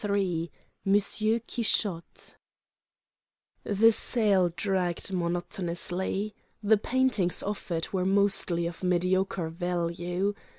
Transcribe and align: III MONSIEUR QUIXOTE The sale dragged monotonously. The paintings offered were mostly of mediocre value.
III 0.03 0.49
MONSIEUR 0.83 1.41
QUIXOTE 1.41 2.33
The 3.65 3.91
sale 3.91 4.49
dragged 4.55 5.13
monotonously. 5.13 6.33
The 6.63 6.77
paintings 6.77 7.43
offered 7.43 7.93
were 7.93 8.03
mostly 8.03 8.65
of 8.65 8.81
mediocre 8.81 9.49
value. 9.49 10.33